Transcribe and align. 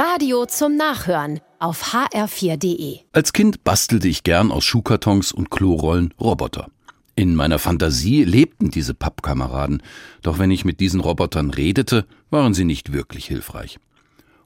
Radio 0.00 0.46
zum 0.46 0.76
Nachhören 0.76 1.40
auf 1.58 1.92
hr4.de. 1.92 3.00
Als 3.10 3.32
Kind 3.32 3.64
bastelte 3.64 4.06
ich 4.06 4.22
gern 4.22 4.52
aus 4.52 4.64
Schuhkartons 4.64 5.32
und 5.32 5.50
Klorollen 5.50 6.14
Roboter. 6.20 6.68
In 7.16 7.34
meiner 7.34 7.58
Fantasie 7.58 8.22
lebten 8.22 8.70
diese 8.70 8.94
Pappkameraden, 8.94 9.82
doch 10.22 10.38
wenn 10.38 10.52
ich 10.52 10.64
mit 10.64 10.78
diesen 10.78 11.00
Robotern 11.00 11.50
redete, 11.50 12.06
waren 12.30 12.54
sie 12.54 12.62
nicht 12.62 12.92
wirklich 12.92 13.26
hilfreich. 13.26 13.80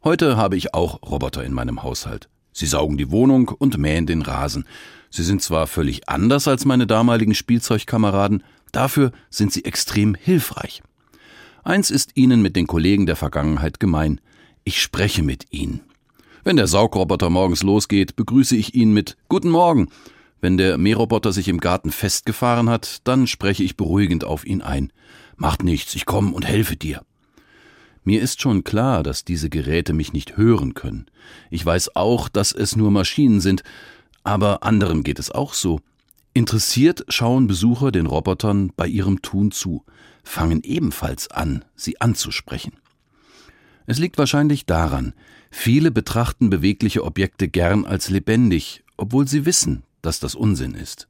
Heute 0.02 0.38
habe 0.38 0.56
ich 0.56 0.72
auch 0.72 1.02
Roboter 1.02 1.44
in 1.44 1.52
meinem 1.52 1.82
Haushalt. 1.82 2.30
Sie 2.54 2.64
saugen 2.64 2.96
die 2.96 3.10
Wohnung 3.10 3.48
und 3.48 3.76
mähen 3.76 4.06
den 4.06 4.22
Rasen. 4.22 4.64
Sie 5.10 5.22
sind 5.22 5.42
zwar 5.42 5.66
völlig 5.66 6.08
anders 6.08 6.48
als 6.48 6.64
meine 6.64 6.86
damaligen 6.86 7.34
Spielzeugkameraden, 7.34 8.42
dafür 8.72 9.12
sind 9.28 9.52
sie 9.52 9.66
extrem 9.66 10.14
hilfreich. 10.14 10.82
Eins 11.62 11.90
ist 11.90 12.12
ihnen 12.14 12.40
mit 12.40 12.56
den 12.56 12.66
Kollegen 12.66 13.04
der 13.04 13.16
Vergangenheit 13.16 13.80
gemein. 13.80 14.18
Ich 14.64 14.80
spreche 14.80 15.22
mit 15.22 15.52
ihnen. 15.52 15.80
Wenn 16.44 16.56
der 16.56 16.66
Saugroboter 16.66 17.30
morgens 17.30 17.62
losgeht, 17.62 18.16
begrüße 18.16 18.56
ich 18.56 18.74
ihn 18.74 18.92
mit 18.92 19.16
Guten 19.28 19.50
Morgen 19.50 19.88
wenn 20.42 20.58
der 20.58 20.76
Mähroboter 20.76 21.32
sich 21.32 21.46
im 21.46 21.60
Garten 21.60 21.92
festgefahren 21.92 22.68
hat, 22.68 22.98
dann 23.04 23.28
spreche 23.28 23.62
ich 23.62 23.76
beruhigend 23.76 24.24
auf 24.24 24.44
ihn 24.44 24.60
ein. 24.60 24.92
Macht 25.36 25.62
nichts, 25.62 25.94
ich 25.94 26.04
komme 26.04 26.32
und 26.32 26.44
helfe 26.44 26.76
dir. 26.76 27.02
Mir 28.02 28.20
ist 28.20 28.42
schon 28.42 28.64
klar, 28.64 29.04
dass 29.04 29.24
diese 29.24 29.48
Geräte 29.48 29.92
mich 29.92 30.12
nicht 30.12 30.36
hören 30.36 30.74
können. 30.74 31.06
Ich 31.48 31.64
weiß 31.64 31.94
auch, 31.94 32.28
dass 32.28 32.50
es 32.50 32.74
nur 32.74 32.90
Maschinen 32.90 33.40
sind, 33.40 33.62
aber 34.24 34.64
anderen 34.64 35.04
geht 35.04 35.20
es 35.20 35.30
auch 35.30 35.54
so. 35.54 35.80
Interessiert 36.34 37.04
schauen 37.06 37.46
Besucher 37.46 37.92
den 37.92 38.06
Robotern 38.06 38.72
bei 38.76 38.88
ihrem 38.88 39.22
Tun 39.22 39.52
zu, 39.52 39.84
fangen 40.24 40.62
ebenfalls 40.64 41.30
an, 41.30 41.64
sie 41.76 42.00
anzusprechen. 42.00 42.72
Es 43.92 43.98
liegt 43.98 44.16
wahrscheinlich 44.16 44.64
daran, 44.64 45.12
viele 45.50 45.90
betrachten 45.90 46.48
bewegliche 46.48 47.04
Objekte 47.04 47.46
gern 47.46 47.84
als 47.84 48.08
lebendig, 48.08 48.84
obwohl 48.96 49.28
sie 49.28 49.44
wissen, 49.44 49.82
dass 50.00 50.18
das 50.18 50.34
Unsinn 50.34 50.72
ist. 50.72 51.08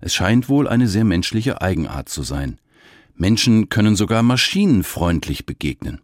Es 0.00 0.14
scheint 0.14 0.48
wohl 0.48 0.68
eine 0.68 0.86
sehr 0.86 1.02
menschliche 1.02 1.60
Eigenart 1.60 2.08
zu 2.08 2.22
sein. 2.22 2.60
Menschen 3.16 3.68
können 3.68 3.96
sogar 3.96 4.22
Maschinen 4.22 4.84
freundlich 4.84 5.44
begegnen. 5.44 6.00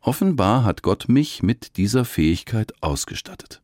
Offenbar 0.00 0.64
hat 0.64 0.80
Gott 0.82 1.10
mich 1.10 1.42
mit 1.42 1.76
dieser 1.76 2.06
Fähigkeit 2.06 2.72
ausgestattet. 2.80 3.60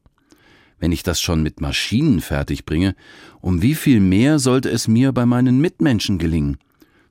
Wenn 0.79 0.93
ich 0.93 1.05
das 1.05 1.23
schon 1.23 1.43
mit 1.43 1.63
Maschinen 1.63 2.21
fertigbringe, 2.21 2.95
um 3.41 3.63
wie 3.63 3.75
viel 3.75 4.01
mehr 4.01 4.39
sollte 4.39 4.69
es 4.69 4.89
mir 4.89 5.11
bei 5.13 5.25
meinen 5.25 5.59
Mitmenschen 5.63 6.19
gelingen, 6.19 6.59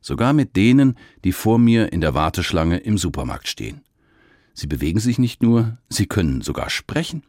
sogar 0.01 0.33
mit 0.33 0.55
denen, 0.55 0.99
die 1.23 1.31
vor 1.31 1.57
mir 1.57 1.91
in 1.91 1.99
der 1.99 2.13
Warteschlange 2.13 2.77
im 2.77 2.99
Supermarkt 2.99 3.47
stehen. 3.47 3.81
Sie 4.55 4.65
bewegen 4.65 4.99
sich 4.99 5.19
nicht 5.19 5.43
nur, 5.43 5.77
sie 5.89 6.07
können 6.07 6.41
sogar 6.41 6.71
sprechen 6.71 7.21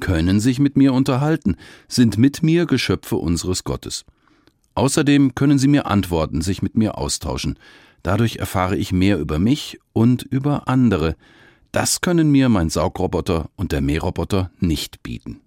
können 0.00 0.40
sich 0.40 0.58
mit 0.58 0.76
mir 0.76 0.92
unterhalten, 0.92 1.56
sind 1.88 2.18
mit 2.18 2.42
mir 2.42 2.66
Geschöpfe 2.66 3.16
unseres 3.16 3.64
Gottes. 3.64 4.04
Außerdem 4.74 5.34
können 5.34 5.58
sie 5.58 5.68
mir 5.68 5.86
antworten, 5.86 6.42
sich 6.42 6.62
mit 6.62 6.76
mir 6.76 6.98
austauschen. 6.98 7.58
Dadurch 8.02 8.36
erfahre 8.36 8.76
ich 8.76 8.92
mehr 8.92 9.18
über 9.18 9.38
mich 9.38 9.78
und 9.92 10.22
über 10.22 10.68
andere. 10.68 11.16
Das 11.72 12.00
können 12.00 12.30
mir 12.30 12.48
mein 12.48 12.68
Saugroboter 12.68 13.50
und 13.56 13.72
der 13.72 13.80
Mähroboter 13.80 14.50
nicht 14.60 15.02
bieten. 15.02 15.40